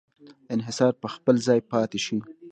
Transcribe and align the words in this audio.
انحصار 0.55 0.93
په 1.01 1.07
خپل 1.15 1.35
ځای 1.47 1.59
پاتې 1.71 1.99
شي. 2.05 2.17